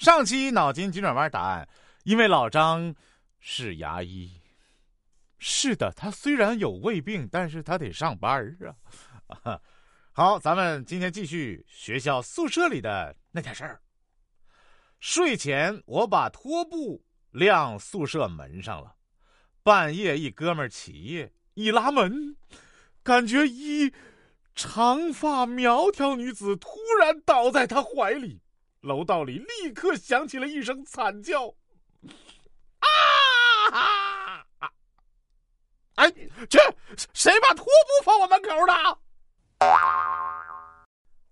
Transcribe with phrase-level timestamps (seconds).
[0.00, 1.68] 上期脑筋急转弯答案，
[2.04, 2.94] 因为老张
[3.38, 4.40] 是牙医。
[5.38, 8.56] 是的，他虽然有胃病，但是他得上班
[9.44, 9.60] 啊。
[10.12, 13.82] 好，咱们今天继续学校宿舍里的那点事儿。
[15.00, 18.94] 睡前我把拖布晾宿舍门上了，
[19.62, 22.38] 半夜一哥们儿起夜，一拉门，
[23.02, 23.92] 感觉一
[24.54, 28.40] 长发苗条女子突然倒在他怀里，
[28.80, 31.46] 楼道里立刻响起了一声惨叫
[33.72, 34.46] ：“啊！”
[35.96, 36.58] 哎，去，
[37.12, 38.98] 谁把拖布放我门口的？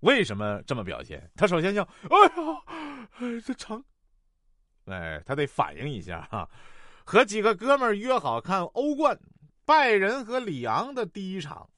[0.00, 1.30] 为什么这么表现？
[1.34, 3.82] 他首先叫，哎呀，这长，
[4.84, 6.48] 哎，他得反应一下哈。
[7.04, 9.18] 和几个哥们约好看欧冠，
[9.64, 11.68] 拜仁和里昂的第一场。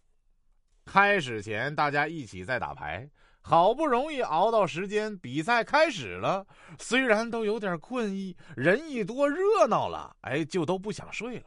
[0.84, 3.08] 开始前，大家一起在打牌，
[3.42, 6.46] 好不容易熬到时间，比赛开始了。
[6.78, 11.46] 虽然都有点困意，人一多热闹了，哎，就都不想睡了。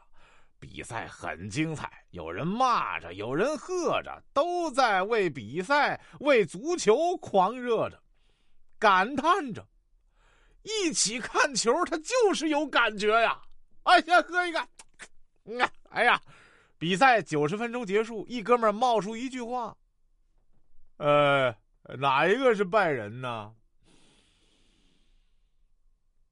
[0.60, 8.02] 比赛很精彩，有人骂着，有人喝着，都在为比赛、为足球狂热着，
[8.78, 9.66] 感叹着。
[10.64, 13.40] 一起看球，他就是有感觉呀！
[13.84, 14.68] 哎，先喝一个。
[15.44, 16.20] 嗯，哎呀，
[16.80, 19.78] 比赛九十分钟结束，一哥们冒出一句话
[20.98, 21.56] ：“呃，
[21.98, 23.56] 哪一个是拜仁呢？”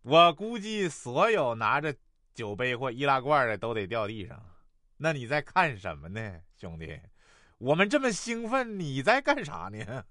[0.04, 1.96] 我估计所有拿着。
[2.34, 4.44] 酒杯或易拉罐的都得掉地上，
[4.98, 7.00] 那你在看什么呢，兄弟？
[7.60, 10.04] 我们这么兴奋，你在干啥呢？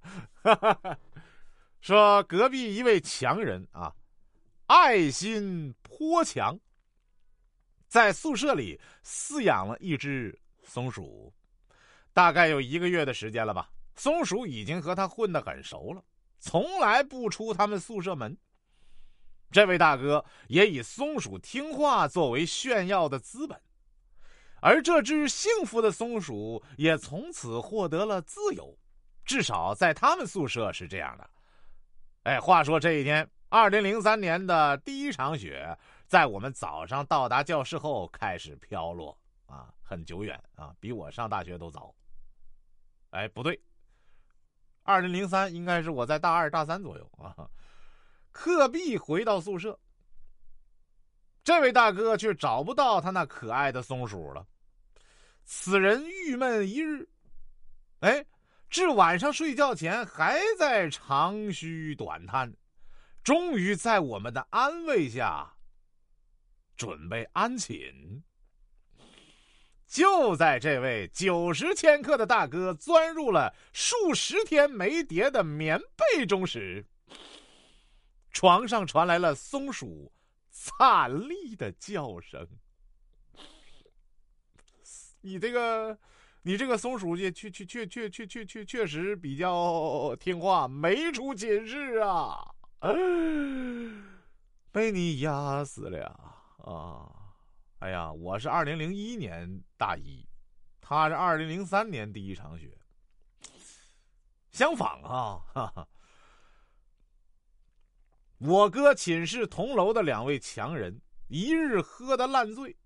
[1.82, 3.92] 说隔壁一位强人啊，
[4.68, 6.56] 爱心颇强，
[7.88, 11.34] 在宿舍里饲养了一只松鼠，
[12.12, 13.68] 大概有一个月的时间了吧。
[13.94, 16.02] 松鼠已经和他混得很熟了，
[16.38, 18.36] 从来不出他们宿舍门。
[19.50, 23.60] 这位大哥也以松鼠听话作为炫耀的资本，
[24.60, 28.74] 而这只幸福的松鼠也从此获得了自由，
[29.24, 31.30] 至少在他们宿舍是这样的。
[32.22, 35.76] 哎，话说这一天，二零零三年的第一场雪
[36.06, 39.14] 在我们早上到达教室后开始飘落，
[39.44, 41.94] 啊，很久远啊，比我上大学都早。
[43.10, 43.60] 哎，不对，
[44.82, 47.48] 二零零三应该是我在大二大三左右啊。
[48.30, 49.78] 课毕回到宿舍，
[51.44, 54.46] 这位大哥却找不到他那可爱的松鼠了。
[55.44, 57.08] 此人郁闷一日，
[58.00, 58.24] 哎，
[58.70, 62.52] 至晚上睡觉前还在长吁短叹。
[63.22, 65.54] 终于在我们的安慰下，
[66.76, 68.22] 准备安寝。
[69.92, 76.86] 就在这位九十千克的大哥钻入了数十天没叠的棉被中时。
[78.30, 80.10] 床上传来了松鼠
[80.50, 82.48] 惨厉的叫声。
[85.20, 85.98] 你这个，
[86.40, 92.38] 你这个松鼠也确确确确确确确确实比较听话，没出寝室啊，
[94.72, 96.18] 被你压死了
[96.64, 97.21] 啊！
[97.82, 100.24] 哎呀，我是二零零一年大一，
[100.80, 102.78] 他是二零零三年第一场雪，
[104.52, 105.88] 相仿啊，哈哈。
[108.38, 112.76] 我哥寝室同楼的两位强人，一日喝得烂醉，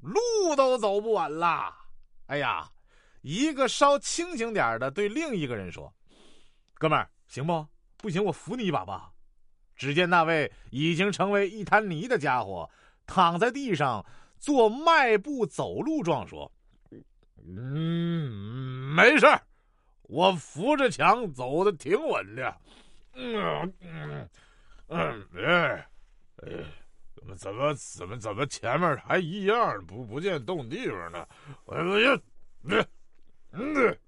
[0.00, 1.74] 路都走不稳了。
[2.26, 2.70] 哎呀，
[3.22, 5.90] 一个稍清醒点的对另一个人说
[6.76, 7.66] ：“哥们儿，行不？
[7.96, 9.14] 不行，我扶你一把吧。”
[9.74, 12.68] 只见那位已经成为一滩泥的家伙，
[13.06, 14.04] 躺在地上
[14.38, 16.50] 做迈步走路状，说
[17.46, 19.26] ：“嗯，没事
[20.02, 22.56] 我扶着墙走的挺稳的。”
[23.14, 24.28] 嗯嗯。
[24.88, 25.88] 嗯，哎，
[26.36, 26.48] 哎，
[27.14, 31.26] 怎么怎么怎么怎么前面还一样，不不见动地方呢？
[31.64, 32.14] 我我要，
[32.62, 32.86] 嗯
[33.50, 33.98] 嗯。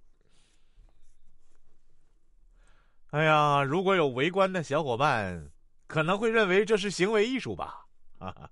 [3.11, 5.51] 哎呀，如果有围观的小伙伴，
[5.89, 7.87] 可能会认为这是行为艺术吧？
[8.21, 8.49] 哈哈。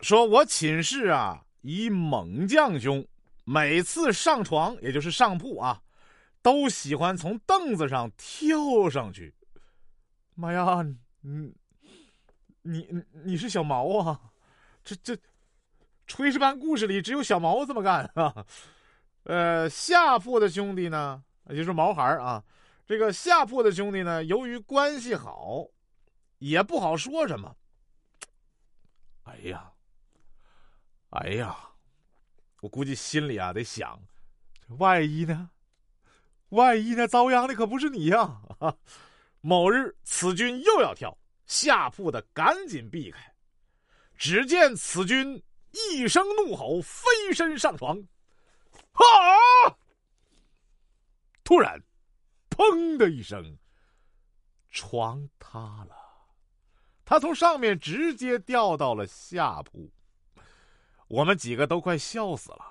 [0.00, 3.06] 说我寝室啊，一猛将兄，
[3.44, 5.82] 每次上床，也就是上铺啊，
[6.42, 9.34] 都喜欢从凳子上跳上去。
[10.34, 10.82] 妈呀，
[11.22, 11.54] 你
[12.62, 14.20] 你你你是小毛啊？
[14.84, 15.16] 这这
[16.06, 18.44] 炊事班故事里只有小毛这么干啊？
[19.24, 22.44] 呃，下铺的兄弟呢，也就是毛孩啊。
[22.86, 25.66] 这个下铺的兄弟呢，由于关系好，
[26.38, 27.56] 也不好说什么。
[29.22, 29.72] 哎呀，
[31.14, 31.56] 哎呀，
[32.60, 34.02] 我估计心里啊得想，
[34.78, 35.50] 万一呢？
[36.48, 37.06] 万一呢？
[37.06, 38.42] 遭殃的可不是你呀！
[39.40, 41.16] 某日，此君又要跳，
[41.46, 43.32] 下铺的赶紧避开。
[44.16, 45.40] 只见此君
[45.70, 47.96] 一声怒吼，飞身上床，
[48.92, 49.76] 啊！
[51.44, 51.80] 突然，
[52.50, 53.56] 砰的一声，
[54.68, 55.94] 床塌了，
[57.04, 59.92] 他从上面直接掉到了下铺。
[61.08, 62.64] 我们几个都快笑死了，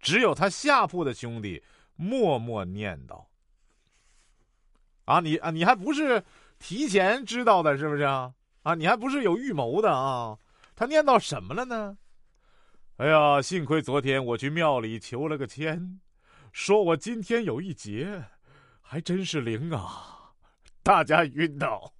[0.00, 1.62] 只有他下铺的兄弟
[1.94, 3.26] 默默念叨
[5.06, 6.22] ：“啊，你啊，你还不是
[6.58, 8.34] 提前知道的，是不是啊？
[8.62, 10.38] 啊，你还不是有预谋的啊？”
[10.74, 11.96] 他念叨什么了呢？
[12.96, 16.00] 哎呀，幸亏昨天我去庙里求了个签，
[16.52, 18.24] 说我今天有一劫，
[18.80, 20.32] 还真是灵啊！
[20.82, 21.92] 大家晕倒。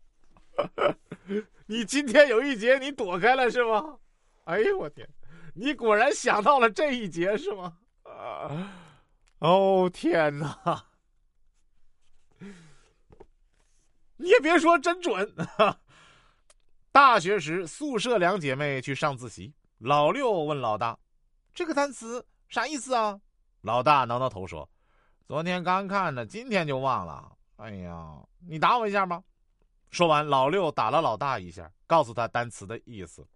[1.67, 3.99] 你今天有一劫，你躲开了是吗？
[4.45, 5.09] 哎呦我天！
[5.55, 7.77] 你果然想到了这一节是吗？
[8.05, 8.73] 啊！
[9.39, 10.87] 哦天哪！
[14.17, 15.35] 你也别说真准。
[16.93, 20.99] 大学时，宿舍两姐妹去上自习，老六问老大
[21.53, 23.21] ：“这个单词啥意思啊？”
[23.63, 24.69] 老大挠挠头说
[25.27, 29.23] ：“昨天刚看的，今天就忘了。”哎呀，你打我一下吧。
[29.91, 33.27] 说完，老六打了老大一下，告诉他单词的意思。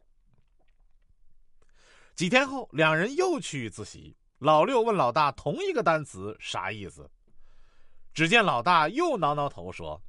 [2.16, 4.16] 几天后，两人又去自习。
[4.38, 7.08] 老六问老大同一个单词啥意思？
[8.14, 10.00] 只见老大又挠挠头说：“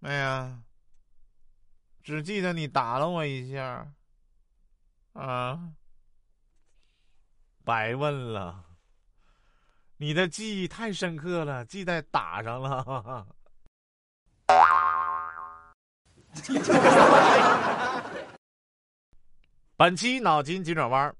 [0.00, 0.62] 哎呀，
[2.02, 3.86] 只记得你打了我一下。”
[5.12, 5.72] 啊，
[7.62, 8.64] 白问了。
[9.98, 13.26] 你的记忆太深刻了，记在打上了。
[19.78, 21.14] 本期脑筋急转弯，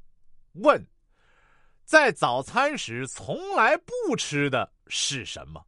[0.55, 0.85] 问：
[1.85, 5.65] 在早餐时从来不吃的是什么？